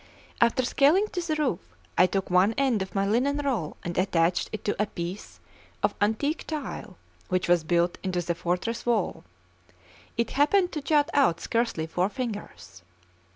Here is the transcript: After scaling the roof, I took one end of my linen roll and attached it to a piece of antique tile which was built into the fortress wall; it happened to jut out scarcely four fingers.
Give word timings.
After 0.41 0.65
scaling 0.65 1.05
the 1.13 1.35
roof, 1.37 1.59
I 1.95 2.07
took 2.07 2.31
one 2.31 2.53
end 2.57 2.81
of 2.81 2.95
my 2.95 3.05
linen 3.05 3.37
roll 3.37 3.77
and 3.83 3.95
attached 3.99 4.49
it 4.51 4.65
to 4.65 4.81
a 4.81 4.87
piece 4.87 5.39
of 5.83 5.93
antique 6.01 6.47
tile 6.47 6.97
which 7.29 7.47
was 7.47 7.63
built 7.63 7.99
into 8.01 8.19
the 8.19 8.33
fortress 8.33 8.83
wall; 8.83 9.23
it 10.17 10.31
happened 10.31 10.71
to 10.71 10.81
jut 10.81 11.11
out 11.13 11.39
scarcely 11.39 11.85
four 11.85 12.09
fingers. 12.09 12.81